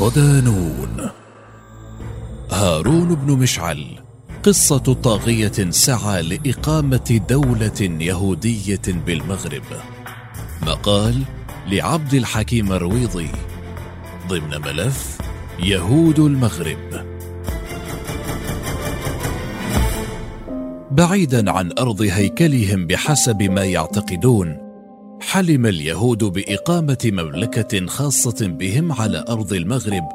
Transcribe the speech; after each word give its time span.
ودانون 0.00 1.10
هارون 2.50 3.14
بن 3.14 3.32
مشعل 3.32 3.86
قصة 4.42 4.78
طاغية 4.78 5.70
سعى 5.70 6.22
لإقامة 6.22 7.20
دولة 7.28 7.80
يهودية 7.80 8.80
بالمغرب. 9.06 9.62
مقال 10.62 11.22
لعبد 11.66 12.14
الحكيم 12.14 12.72
الرويضي 12.72 13.28
ضمن 14.28 14.60
ملف 14.60 15.18
يهود 15.58 16.18
المغرب. 16.18 17.06
بعيدا 20.90 21.50
عن 21.50 21.72
أرض 21.78 22.02
هيكلهم 22.02 22.86
بحسب 22.86 23.42
ما 23.42 23.64
يعتقدون 23.64 24.65
حلم 25.36 25.66
اليهود 25.66 26.24
بإقامة 26.24 26.98
مملكة 27.04 27.86
خاصة 27.86 28.46
بهم 28.46 28.92
على 28.92 29.24
أرض 29.28 29.52
المغرب 29.52 30.08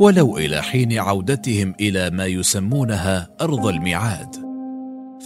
ولو 0.00 0.38
إلى 0.38 0.62
حين 0.62 0.98
عودتهم 0.98 1.74
إلى 1.80 2.10
ما 2.10 2.26
يسمونها 2.26 3.28
أرض 3.40 3.66
الميعاد. 3.66 4.36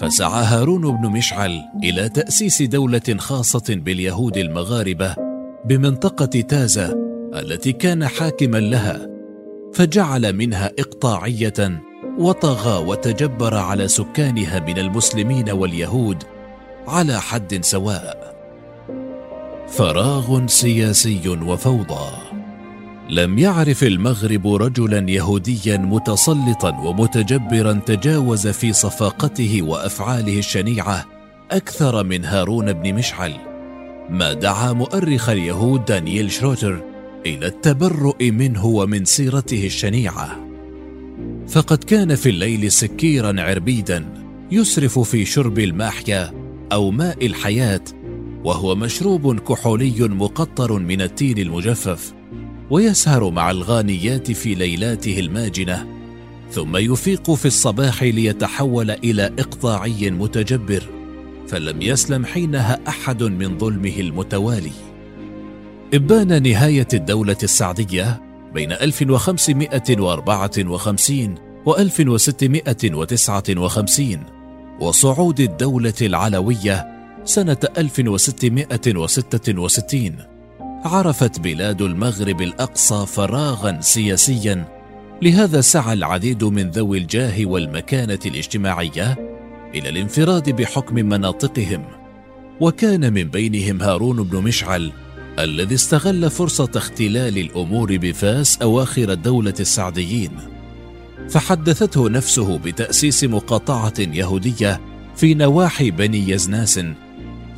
فسعى 0.01 0.45
هارون 0.45 0.97
بن 0.97 1.09
مشعل 1.11 1.63
إلى 1.85 2.09
تأسيس 2.09 2.63
دولة 2.63 3.17
خاصة 3.19 3.65
باليهود 3.69 4.37
المغاربة 4.37 5.15
بمنطقة 5.65 6.41
تازة 6.41 6.97
التي 7.35 7.73
كان 7.73 8.07
حاكما 8.07 8.59
لها 8.59 9.09
فجعل 9.75 10.33
منها 10.33 10.71
إقطاعية 10.79 11.83
وطغى 12.19 12.87
وتجبر 12.87 13.55
على 13.55 13.89
سكانها 13.89 14.61
من 14.61 14.79
المسلمين 14.79 15.51
واليهود 15.51 16.23
على 16.87 17.21
حد 17.21 17.65
سواء. 17.65 18.28
فراغ 19.71 20.47
سياسي 20.47 21.29
وفوضى. 21.29 22.11
لم 23.11 23.39
يعرف 23.39 23.85
المغرب 23.85 24.49
رجلا 24.55 25.11
يهوديا 25.11 25.77
متسلطا 25.77 26.71
ومتجبرا 26.71 27.73
تجاوز 27.87 28.49
في 28.49 28.73
صفاقته 28.73 29.63
وأفعاله 29.63 30.39
الشنيعة 30.39 31.07
أكثر 31.51 32.05
من 32.05 32.25
هارون 32.25 32.73
بن 32.73 32.95
مشعل. 32.95 33.35
ما 34.11 34.33
دعا 34.33 34.73
مؤرخ 34.73 35.29
اليهود 35.29 35.85
دانييل 35.85 36.33
شروتر 36.33 36.83
إلى 37.27 37.47
التبرؤ 37.47 38.25
منه 38.25 38.67
ومن 38.67 39.05
سيرته 39.05 39.67
الشنيعة. 39.67 40.49
فقد 41.49 41.85
كان 41.85 42.15
في 42.15 42.31
الليل 42.31 42.73
سكيرا 42.73 43.43
عربيدا 43.43 44.05
يسرف 44.51 44.99
في 44.99 45.25
شرب 45.25 45.59
الماحيا 45.59 46.33
أو 46.73 46.91
ماء 46.91 47.27
الحياة 47.27 47.81
وهو 48.45 48.75
مشروب 48.75 49.41
كحولي 49.41 49.95
مقطر 50.01 50.79
من 50.79 51.03
التين 51.03 51.39
المجفف 51.39 52.15
ويسهر 52.71 53.31
مع 53.31 53.51
الغانيات 53.51 54.33
في 54.33 54.55
ليلاته 54.55 55.19
الماجنة 55.19 55.87
ثم 56.53 56.77
يفيق 56.77 57.31
في 57.31 57.47
الصباح 57.47 58.03
ليتحول 58.03 58.91
إلى 58.91 59.33
إقطاعي 59.39 60.11
متجبر 60.11 60.83
فلم 61.49 61.83
يسلم 61.83 62.25
حينها 62.25 62.81
أحد 62.89 63.23
من 63.23 63.59
ظلمه 63.59 63.95
المتوالي. 63.99 64.73
إبان 65.95 66.43
نهاية 66.43 66.89
الدولة 66.95 67.37
السعدية 67.43 68.23
بين 68.55 68.73
1554 68.73 71.35
و 71.67 71.77
1659 71.77 74.25
وصعود 74.81 75.41
الدولة 75.41 75.95
العلوية 76.03 76.98
سنة 77.29 77.57
1666 77.79 80.17
عرفت 80.85 81.41
بلاد 81.41 81.83
المغرب 81.83 82.43
الأقصى 82.43 83.07
فراغا 83.07 83.81
سياسيا. 83.81 84.69
لهذا 85.23 85.61
سعى 85.61 85.93
العديد 85.93 86.45
من 86.45 86.71
ذوي 86.71 86.99
الجاه 86.99 87.47
والمكانة 87.47 88.19
الاجتماعية 88.27 89.17
إلى 89.75 89.89
الانفراد 89.89 90.51
بحكم 90.51 90.95
مناطقهم. 90.95 91.85
وكان 92.61 93.13
من 93.13 93.25
بينهم 93.25 93.83
هارون 93.83 94.23
بن 94.23 94.43
مشعل 94.43 94.93
الذي 95.39 95.75
استغل 95.75 96.31
فرصة 96.31 96.71
اختلال 96.77 97.39
الأمور 97.39 97.97
بفاس 97.97 98.63
أواخر 98.63 99.13
الدولة 99.13 99.55
السعديين. 99.61 100.31
فحدثته 101.29 102.09
نفسه 102.09 102.59
بتأسيس 102.59 103.25
مقاطعة 103.25 103.95
يهودية 103.99 104.81
في 105.17 105.35
نواحي 105.35 105.91
بني 105.91 106.31
يزناس 106.31 106.81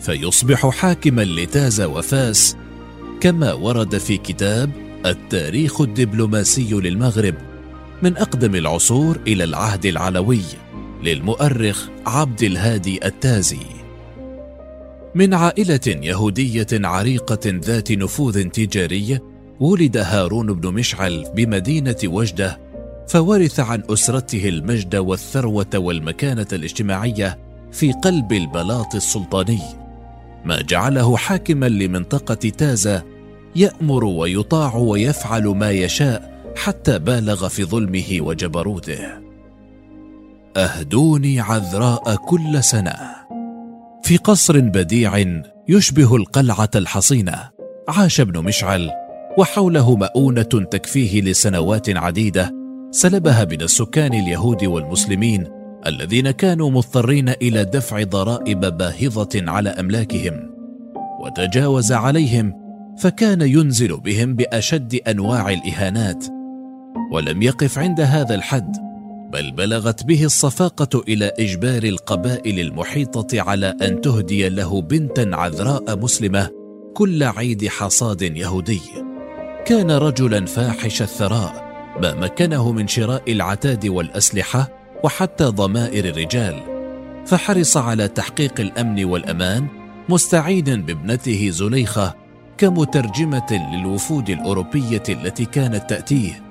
فيصبح 0.00 0.68
حاكما 0.68 1.22
لتاز 1.22 1.80
وفاس 1.80 2.56
كما 3.20 3.52
ورد 3.52 3.98
في 3.98 4.16
كتاب 4.16 4.70
التاريخ 5.06 5.80
الدبلوماسي 5.80 6.74
للمغرب 6.74 7.34
من 8.02 8.16
أقدم 8.16 8.54
العصور 8.54 9.18
إلى 9.26 9.44
العهد 9.44 9.86
العلوي 9.86 10.42
للمؤرخ 11.02 11.88
عبد 12.06 12.42
الهادي 12.42 13.06
التازي. 13.06 13.80
من 15.14 15.34
عائلة 15.34 15.80
يهودية 15.86 16.66
عريقة 16.72 17.40
ذات 17.46 17.92
نفوذ 17.92 18.44
تجاري 18.44 19.18
ولد 19.60 19.96
هارون 19.96 20.52
بن 20.52 20.74
مشعل 20.74 21.26
بمدينة 21.34 21.96
وجدة 22.04 22.58
فورث 23.08 23.60
عن 23.60 23.82
أسرته 23.90 24.48
المجد 24.48 24.96
والثروة 24.96 25.66
والمكانة 25.74 26.46
الاجتماعية 26.52 27.38
في 27.72 27.92
قلب 27.92 28.32
البلاط 28.32 28.94
السلطاني. 28.94 29.79
ما 30.44 30.62
جعله 30.62 31.16
حاكما 31.16 31.68
لمنطقة 31.68 32.34
تازا 32.34 33.02
يأمر 33.56 34.04
ويطاع 34.04 34.76
ويفعل 34.76 35.46
ما 35.46 35.70
يشاء 35.70 36.30
حتى 36.56 36.98
بالغ 36.98 37.48
في 37.48 37.64
ظلمه 37.64 38.18
وجبروته. 38.20 38.98
أهدوني 40.56 41.40
عذراء 41.40 42.14
كل 42.16 42.64
سنة. 42.64 43.20
في 44.02 44.16
قصر 44.16 44.60
بديع 44.60 45.42
يشبه 45.68 46.16
القلعة 46.16 46.70
الحصينة 46.74 47.50
عاش 47.88 48.20
ابن 48.20 48.44
مشعل 48.44 48.90
وحوله 49.38 49.96
مؤونة 49.96 50.42
تكفيه 50.42 51.20
لسنوات 51.20 51.96
عديدة 51.96 52.54
سلبها 52.90 53.44
من 53.44 53.62
السكان 53.62 54.14
اليهود 54.14 54.64
والمسلمين 54.64 55.59
الذين 55.86 56.30
كانوا 56.30 56.70
مضطرين 56.70 57.28
إلى 57.28 57.64
دفع 57.64 58.02
ضرائب 58.02 58.60
باهظة 58.60 59.28
على 59.34 59.70
أملاكهم 59.70 60.50
وتجاوز 61.20 61.92
عليهم 61.92 62.54
فكان 62.98 63.42
ينزل 63.42 63.96
بهم 63.96 64.34
بأشد 64.34 64.94
أنواع 65.08 65.50
الإهانات 65.50 66.26
ولم 67.12 67.42
يقف 67.42 67.78
عند 67.78 68.00
هذا 68.00 68.34
الحد 68.34 68.76
بل 69.32 69.52
بلغت 69.52 70.04
به 70.04 70.24
الصفاقة 70.24 71.02
إلى 71.08 71.32
إجبار 71.38 71.82
القبائل 71.82 72.60
المحيطة 72.60 73.40
على 73.40 73.76
أن 73.82 74.00
تهدي 74.00 74.48
له 74.48 74.82
بنتا 74.82 75.30
عذراء 75.32 75.98
مسلمة 75.98 76.50
كل 76.94 77.22
عيد 77.22 77.68
حصاد 77.68 78.22
يهودي. 78.22 78.80
كان 79.64 79.90
رجلا 79.90 80.46
فاحش 80.46 81.02
الثراء 81.02 81.70
ما 82.02 82.14
مكنه 82.14 82.72
من 82.72 82.88
شراء 82.88 83.32
العتاد 83.32 83.86
والأسلحة 83.86 84.79
وحتى 85.04 85.44
ضمائر 85.44 86.04
الرجال 86.04 86.62
فحرص 87.26 87.76
على 87.76 88.08
تحقيق 88.08 88.60
الأمن 88.60 89.04
والأمان 89.04 89.66
مستعينا 90.08 90.76
بابنته 90.76 91.50
زليخة 91.50 92.14
كمترجمة 92.58 93.70
للوفود 93.74 94.30
الأوروبية 94.30 95.02
التي 95.08 95.44
كانت 95.44 95.90
تأتيه 95.90 96.42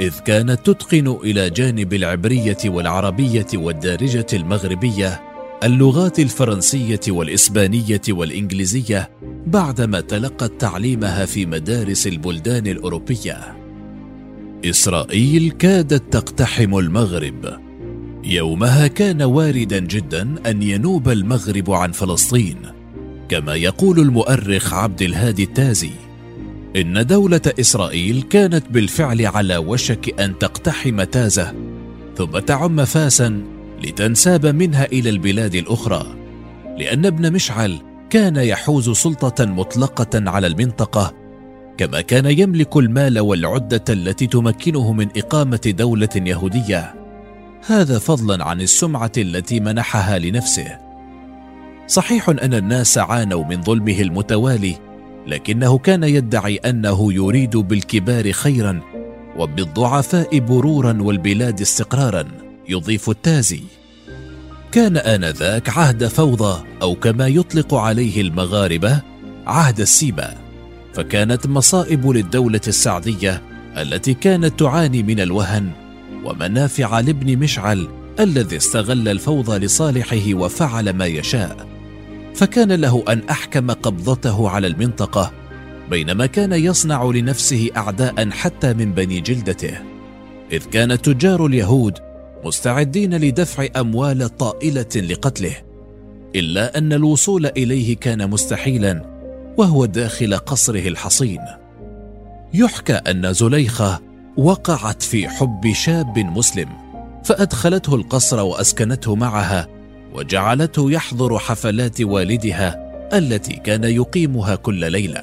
إذ 0.00 0.18
كانت 0.18 0.66
تتقن 0.66 1.08
إلى 1.08 1.50
جانب 1.50 1.94
العبرية 1.94 2.58
والعربية 2.64 3.46
والدارجة 3.54 4.26
المغربية 4.32 5.22
اللغات 5.64 6.18
الفرنسية 6.18 7.00
والإسبانية 7.08 8.00
والإنجليزية 8.08 9.10
بعدما 9.46 10.00
تلقت 10.00 10.60
تعليمها 10.60 11.26
في 11.26 11.46
مدارس 11.46 12.06
البلدان 12.06 12.66
الأوروبية. 12.66 13.56
إسرائيل 14.64 15.50
كادت 15.50 16.12
تقتحم 16.12 16.78
المغرب. 16.78 17.63
يومها 18.24 18.86
كان 18.86 19.22
واردا 19.22 19.78
جدا 19.78 20.34
أن 20.46 20.62
ينوب 20.62 21.08
المغرب 21.08 21.70
عن 21.70 21.92
فلسطين، 21.92 22.56
كما 23.28 23.54
يقول 23.54 24.00
المؤرخ 24.00 24.74
عبد 24.74 25.02
الهادي 25.02 25.42
التازي: 25.42 25.90
إن 26.76 27.06
دولة 27.06 27.40
إسرائيل 27.60 28.22
كانت 28.22 28.64
بالفعل 28.70 29.26
على 29.26 29.56
وشك 29.56 30.20
أن 30.20 30.38
تقتحم 30.38 31.02
تازة 31.02 31.54
ثم 32.16 32.38
تعم 32.38 32.84
فاسا 32.84 33.42
لتنساب 33.82 34.46
منها 34.46 34.84
إلى 34.84 35.10
البلاد 35.10 35.54
الأخرى 35.54 36.06
لأن 36.78 37.06
ابن 37.06 37.32
مشعل 37.32 37.78
كان 38.10 38.36
يحوز 38.36 38.90
سلطة 38.90 39.44
مطلقة 39.44 40.30
على 40.30 40.46
المنطقة 40.46 41.14
كما 41.78 42.00
كان 42.00 42.38
يملك 42.38 42.76
المال 42.76 43.18
والعدة 43.18 43.84
التي 43.88 44.26
تمكنه 44.26 44.92
من 44.92 45.08
إقامة 45.16 45.74
دولة 45.78 46.08
يهودية. 46.16 47.03
هذا 47.66 47.98
فضلا 47.98 48.44
عن 48.44 48.60
السمعة 48.60 49.12
التي 49.18 49.60
منحها 49.60 50.18
لنفسه. 50.18 50.78
صحيح 51.86 52.28
أن 52.28 52.54
الناس 52.54 52.98
عانوا 52.98 53.44
من 53.44 53.62
ظلمه 53.62 54.00
المتوالي 54.00 54.76
لكنه 55.26 55.78
كان 55.78 56.04
يدعي 56.04 56.56
أنه 56.56 57.12
يريد 57.12 57.56
بالكبار 57.56 58.32
خيرا 58.32 58.80
وبالضعفاء 59.36 60.38
برورا 60.38 60.98
والبلاد 61.00 61.60
استقرارا 61.60 62.24
يضيف 62.68 63.10
التازي. 63.10 63.62
كان 64.72 64.96
آنذاك 64.96 65.78
عهد 65.78 66.06
فوضى 66.06 66.64
أو 66.82 66.94
كما 66.94 67.28
يطلق 67.28 67.74
عليه 67.74 68.20
المغاربة 68.20 69.00
عهد 69.46 69.80
السيبة 69.80 70.28
فكانت 70.94 71.46
مصائب 71.46 72.10
للدولة 72.10 72.60
السعدية 72.68 73.42
التي 73.76 74.14
كانت 74.14 74.58
تعاني 74.60 75.02
من 75.02 75.20
الوهن 75.20 75.83
ومنافع 76.24 77.00
لابن 77.00 77.38
مشعل 77.38 77.88
الذي 78.20 78.56
استغل 78.56 79.08
الفوضى 79.08 79.58
لصالحه 79.58 80.34
وفعل 80.34 80.90
ما 80.90 81.06
يشاء. 81.06 81.66
فكان 82.34 82.72
له 82.72 83.04
أن 83.08 83.22
أحكم 83.30 83.70
قبضته 83.70 84.48
على 84.50 84.66
المنطقة 84.66 85.32
بينما 85.90 86.26
كان 86.26 86.52
يصنع 86.52 87.04
لنفسه 87.04 87.70
اعداء 87.76 88.30
حتى 88.30 88.74
من 88.74 88.92
بني 88.92 89.20
جلدته. 89.20 89.78
إذ 90.52 90.64
كان 90.64 91.02
تجار 91.02 91.46
اليهود 91.46 91.98
مستعدين 92.44 93.14
لدفع 93.14 93.66
أموال 93.76 94.36
طائلة 94.36 94.88
لقتله 94.96 95.56
إلا 96.36 96.78
أن 96.78 96.92
الوصول 96.92 97.46
إليه 97.46 97.96
كان 97.96 98.30
مستحيلا 98.30 99.02
وهو 99.56 99.84
داخل 99.84 100.36
قصره 100.36 100.88
الحصين. 100.88 101.40
يحكى 102.54 102.92
أن 102.92 103.32
زليخة 103.32 104.00
وقعت 104.36 105.02
في 105.02 105.28
حب 105.28 105.72
شاب 105.72 106.18
مسلم 106.18 106.68
فأدخلته 107.24 107.94
القصر 107.94 108.40
وأسكنته 108.40 109.14
معها 109.14 109.68
وجعلته 110.14 110.90
يحضر 110.90 111.38
حفلات 111.38 112.00
والدها 112.00 112.84
التي 113.18 113.52
كان 113.56 113.84
يقيمها 113.84 114.54
كل 114.54 114.92
ليلة. 114.92 115.22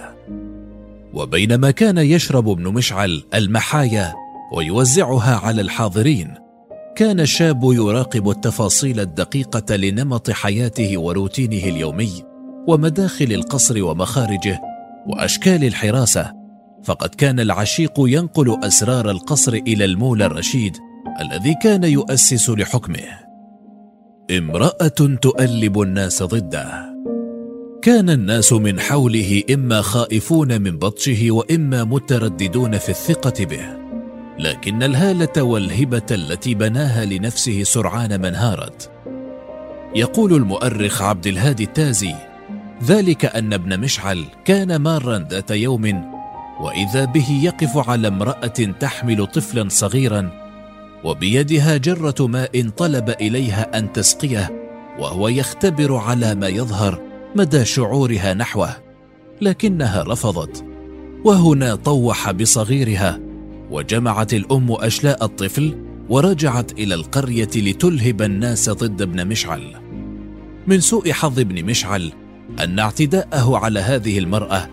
وبينما 1.13 1.71
كان 1.71 1.97
يشرب 1.97 2.49
ابن 2.49 2.63
مشعل 2.63 3.23
المحايا 3.33 4.13
ويوزعها 4.53 5.35
على 5.35 5.61
الحاضرين 5.61 6.33
كان 6.95 7.19
الشاب 7.19 7.63
يراقب 7.63 8.29
التفاصيل 8.29 8.99
الدقيقة 8.99 9.75
لنمط 9.75 10.31
حياته 10.31 10.97
وروتينه 10.97 11.63
اليومي 11.63 12.23
ومداخل 12.67 13.31
القصر 13.31 13.83
ومخارجه 13.83 14.61
وأشكال 15.07 15.63
الحراسة 15.63 16.40
فقد 16.83 17.09
كان 17.09 17.39
العشيق 17.39 17.93
ينقل 17.97 18.57
أسرار 18.63 19.09
القصر 19.09 19.53
إلى 19.53 19.85
المولى 19.85 20.25
الرشيد 20.25 20.77
الذي 21.21 21.55
كان 21.63 21.83
يؤسس 21.83 22.49
لحكمه. 22.49 23.31
امرأة 24.31 25.17
تؤلب 25.21 25.81
الناس 25.81 26.23
ضده. 26.23 26.91
كان 27.81 28.09
الناس 28.09 28.53
من 28.53 28.79
حوله 28.79 29.43
إما 29.53 29.81
خائفون 29.81 30.61
من 30.61 30.77
بطشه 30.77 31.31
وإما 31.31 31.83
مترددون 31.83 32.77
في 32.77 32.89
الثقة 32.89 33.45
به 33.45 33.81
لكن 34.39 34.83
الهالة 34.83 35.43
والهبة 35.43 36.05
التي 36.11 36.55
بناها 36.55 37.05
لنفسه 37.05 37.63
سرعان 37.63 38.21
ما 38.21 38.27
انهارت. 38.27 38.91
يقول 39.95 40.33
المؤرخ 40.33 41.01
عبد 41.01 41.27
الهادي 41.27 41.63
التازي 41.63 42.15
ذلك 42.83 43.25
أن 43.25 43.53
ابن 43.53 43.79
مشعل 43.79 44.25
كان 44.45 44.75
مارا 44.75 45.27
ذات 45.31 45.51
يوم 45.51 46.10
وإذا 46.61 47.05
به 47.05 47.39
يقف 47.43 47.89
على 47.89 48.07
امرأة 48.07 48.73
تحمل 48.79 49.27
طفلا 49.27 49.69
صغيرا 49.69 50.31
وبيدها 51.03 51.77
جرة 51.77 52.27
ماء 52.27 52.69
طلب 52.69 53.09
إليها 53.09 53.77
أن 53.77 53.93
تسقيه 53.93 54.61
وهو 54.99 55.27
يختبر 55.27 55.95
على 55.95 56.35
ما 56.35 56.47
يظهر 56.47 57.01
مدى 57.35 57.65
شعورها 57.65 58.33
نحوه 58.33 58.75
لكنها 59.41 60.03
رفضت. 60.03 60.65
وهنا 61.25 61.75
طوح 61.75 62.31
بصغيرها 62.31 63.19
وجمعت 63.71 64.33
الأم 64.33 64.71
أشلاء 64.71 65.25
الطفل 65.25 65.77
ورجعت 66.09 66.71
إلى 66.71 66.95
القرية 66.95 67.49
لتلهب 67.55 68.21
الناس 68.21 68.69
ضد 68.69 69.01
ابن 69.01 69.27
مشعل. 69.27 69.75
من 70.67 70.79
سوء 70.79 71.11
حظ 71.11 71.39
ابن 71.39 71.65
مشعل 71.65 72.11
أن 72.59 72.79
اعتداءه 72.79 73.57
على 73.57 73.79
هذه 73.79 74.19
المرأة 74.19 74.67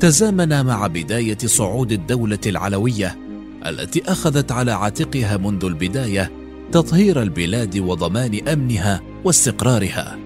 تزامن 0.00 0.66
مع 0.66 0.86
بداية 0.86 1.38
صعود 1.38 1.92
الدولة 1.92 2.38
العلوية 2.46 3.18
التي 3.66 4.02
أخذت 4.06 4.52
على 4.52 4.72
عاتقها 4.72 5.36
منذ 5.36 5.64
البداية 5.64 6.32
تطهير 6.72 7.22
البلاد 7.22 7.78
وضمان 7.78 8.48
أمنها 8.48 9.00
واستقرارها 9.24 10.18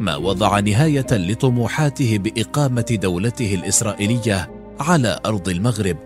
ما 0.00 0.16
وضع 0.16 0.60
نهاية 0.60 1.06
لطموحاته 1.12 2.18
بإقامة 2.18 2.98
دولته 3.02 3.54
الإسرائيلية 3.54 4.50
على 4.80 5.20
أرض 5.26 5.48
المغرب 5.48 5.96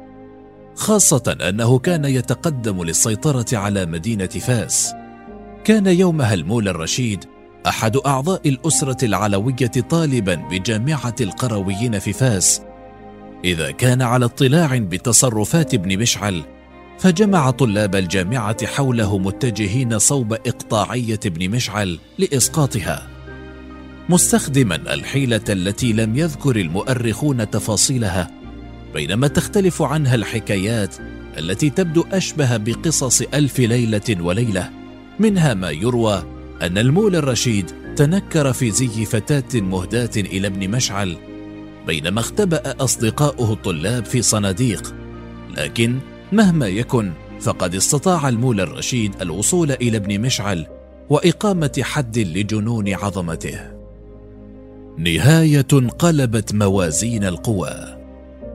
خاصة 0.74 1.36
أنه 1.48 1.78
كان 1.78 2.04
يتقدم 2.04 2.84
للسيطرة 2.84 3.46
على 3.52 3.86
مدينة 3.86 4.26
فاس. 4.26 4.92
كان 5.64 5.86
يومها 5.86 6.34
المولى 6.34 6.70
الرشيد 6.70 7.24
أحد 7.66 7.96
أعضاء 7.96 8.48
الأسرة 8.48 9.04
العلوية 9.04 9.72
طالبا 9.90 10.34
بجامعة 10.34 11.14
القرويين 11.20 11.98
في 11.98 12.12
فاس 12.12 12.62
إذا 13.44 13.70
كان 13.70 14.02
على 14.02 14.24
اطلاع 14.24 14.78
بتصرفات 14.78 15.74
ابن 15.74 15.98
مشعل 15.98 16.42
فجمع 16.98 17.50
طلاب 17.50 17.96
الجامعة 17.96 18.66
حوله 18.66 19.18
متجهين 19.18 19.98
صوب 19.98 20.32
إقطاعية 20.32 21.20
ابن 21.26 21.50
مشعل 21.50 21.98
لإسقاطها 22.18 23.08
مستخدما 24.08 24.94
الحيلة 24.94 25.40
التي 25.48 25.92
لم 25.92 26.16
يذكر 26.16 26.56
المؤرخون 26.56 27.50
تفاصيلها 27.50 28.30
بينما 28.94 29.28
تختلف 29.28 29.82
عنها 29.82 30.14
الحكايات 30.14 30.96
التي 31.38 31.70
تبدو 31.70 32.04
أشبه 32.12 32.56
بقصص 32.56 33.22
ألف 33.22 33.58
ليلة 33.58 34.16
وليلة 34.20 34.70
منها 35.18 35.54
ما 35.54 35.70
يروى 35.70 36.24
أن 36.62 36.78
المولى 36.78 37.18
الرشيد 37.18 37.70
تنكر 37.96 38.52
في 38.52 38.70
زي 38.70 39.04
فتاة 39.04 39.60
مهداة 39.60 40.10
إلى 40.16 40.46
ابن 40.46 40.70
مشعل 40.70 41.33
بينما 41.86 42.20
اختبأ 42.20 42.84
أصدقاؤه 42.84 43.52
الطلاب 43.52 44.04
في 44.04 44.22
صناديق. 44.22 44.94
لكن 45.56 45.98
مهما 46.32 46.68
يكن 46.68 47.12
فقد 47.40 47.74
استطاع 47.74 48.28
المولى 48.28 48.62
الرشيد 48.62 49.14
الوصول 49.20 49.70
إلى 49.70 49.96
ابن 49.96 50.20
مشعل 50.20 50.66
وإقامة 51.10 51.80
حد 51.82 52.18
لجنون 52.18 52.94
عظمته. 52.94 53.60
نهاية 54.98 55.88
قلبت 55.98 56.54
موازين 56.54 57.24
القوى. 57.24 58.04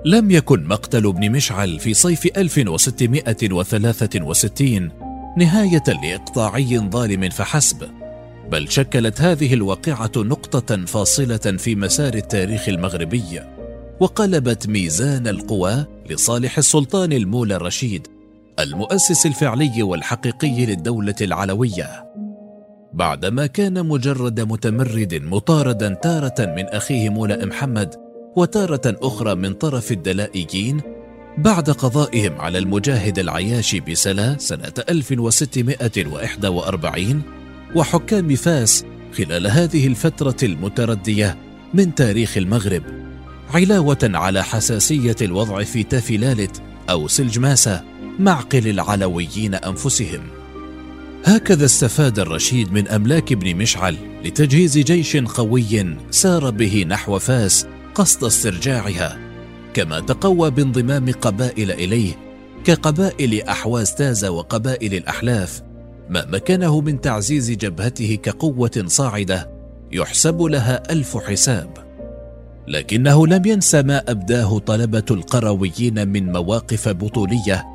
لم 0.05 0.31
يكن 0.31 0.63
مقتل 0.63 1.07
ابن 1.07 1.31
مشعل 1.31 1.79
في 1.79 1.93
صيف 1.93 2.38
1663 2.38 4.89
نهاية 5.38 5.83
لإقطاعي 5.88 6.79
ظالم 6.79 7.29
فحسب. 7.29 7.99
بل 8.51 8.69
شكلت 8.69 9.22
هذه 9.22 9.53
الواقعة 9.53 10.12
نقطة 10.17 10.86
فاصلة 10.86 11.38
في 11.38 11.75
مسار 11.75 12.13
التاريخ 12.13 12.69
المغربي 12.69 13.41
وقلبت 14.00 14.67
ميزان 14.67 15.27
القوى 15.27 15.86
لصالح 16.10 16.58
السلطان 16.58 17.13
المولى 17.13 17.55
الرشيد 17.55 18.08
المؤسس 18.60 19.25
الفعلي 19.25 19.84
والحقيقي 19.84 20.65
للدولة 20.65 21.15
العلوية. 21.22 22.05
بعدما 22.93 23.46
كان 23.46 23.86
مجرد 23.86 24.39
متمرد 24.39 25.15
مطاردا 25.15 25.93
تارة 25.93 26.36
من 26.39 26.65
أخيه 26.65 27.10
مولى 27.10 27.46
محمد 27.46 27.96
وتارة 28.36 28.98
أخرى 29.01 29.36
من 29.36 29.53
طرف 29.53 29.91
الدلائيين 29.91 30.81
بعد 31.38 31.69
قضائهم 31.69 32.41
على 32.41 32.58
المجاهد 32.58 33.19
العياشي 33.19 33.79
بسلا 33.79 34.38
سنة 34.38 34.74
1641 34.89 37.38
وحكام 37.75 38.35
فاس 38.35 38.85
خلال 39.17 39.47
هذه 39.47 39.88
الفترة 39.88 40.38
المتردية 40.43 41.38
من 41.73 41.95
تاريخ 41.95 42.38
المغرب 42.38 42.83
علاوة 43.53 43.97
على 44.03 44.43
حساسية 44.43 45.15
الوضع 45.21 45.63
في 45.63 45.83
تافلالت 45.83 46.61
أو 46.89 47.07
سلجماسة 47.07 47.83
معقل 48.19 48.67
العلويين 48.67 49.55
أنفسهم. 49.55 50.21
هكذا 51.25 51.65
استفاد 51.65 52.19
الرشيد 52.19 52.71
من 52.71 52.88
أملاك 52.88 53.31
ابن 53.31 53.55
مشعل 53.55 53.97
لتجهيز 54.23 54.77
جيش 54.77 55.17
قوي 55.17 55.95
سار 56.11 56.49
به 56.49 56.85
نحو 56.88 57.19
فاس 57.19 57.67
قصد 57.95 58.23
استرجاعها 58.23 59.19
كما 59.73 59.99
تقوى 59.99 60.51
بانضمام 60.51 61.11
قبائل 61.11 61.71
إليه 61.71 62.13
كقبائل 62.63 63.41
أحواز 63.41 63.95
تازة 63.95 64.31
وقبائل 64.31 64.93
الأحلاف 64.93 65.68
ما 66.10 66.25
مكنه 66.25 66.82
من 66.82 67.01
تعزيز 67.01 67.51
جبهته 67.51 68.16
كقوة 68.24 68.84
صاعدة 68.86 69.50
يحسب 69.92 70.42
لها 70.42 70.92
ألف 70.92 71.18
حساب. 71.18 71.89
لكنه 72.68 73.28
لم 73.28 73.46
ينس 73.46 73.75
ما 73.75 74.12
أبداه 74.12 74.60
طلبة 74.60 75.06
القرويين 75.12 76.08
من 76.08 76.32
مواقف 76.32 76.89
بطولية 76.89 77.66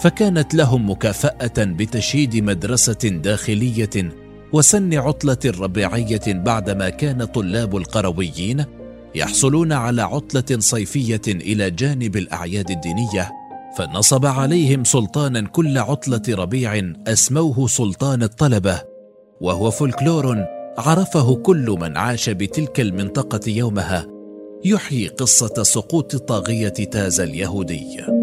فكانت 0.00 0.54
لهم 0.54 0.90
مكافأة 0.90 1.52
بتشييد 1.58 2.36
مدرسة 2.36 3.08
داخلية 3.08 4.12
وسن 4.52 4.94
عطلة 4.94 5.38
ربيعية 5.46 6.20
بعدما 6.26 6.88
كان 6.88 7.24
طلاب 7.24 7.76
القرويين 7.76 8.64
يحصلون 9.14 9.72
على 9.72 10.02
عطلة 10.02 10.58
صيفية 10.58 11.20
إلى 11.28 11.70
جانب 11.70 12.16
الأعياد 12.16 12.70
الدينية. 12.70 13.39
فنصب 13.76 14.26
عليهم 14.26 14.84
سلطانا 14.84 15.48
كل 15.48 15.78
عطلة 15.78 16.22
ربيع 16.28 16.92
أسموه 17.06 17.66
سلطان 17.66 18.22
الطلبة 18.22 18.82
وهو 19.40 19.70
فولكلور 19.70 20.44
عرفه 20.78 21.36
كل 21.36 21.76
من 21.80 21.96
عاش 21.96 22.30
بتلك 22.30 22.80
المنطقة 22.80 23.40
يومها. 23.46 24.06
يحيي 24.64 25.08
قصة 25.08 25.62
سقوط 25.62 26.16
طاغية 26.16 26.68
تاز 26.68 27.20
اليهودي. 27.20 28.19